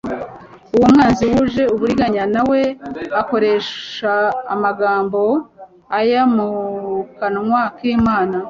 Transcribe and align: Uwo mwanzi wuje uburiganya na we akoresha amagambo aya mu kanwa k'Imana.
Uwo 0.75 0.87
mwanzi 0.93 1.23
wuje 1.33 1.63
uburiganya 1.73 2.23
na 2.33 2.41
we 2.49 2.61
akoresha 3.21 4.13
amagambo 4.53 5.21
aya 5.99 6.21
mu 6.35 6.49
kanwa 7.19 7.61
k'Imana. 7.77 8.37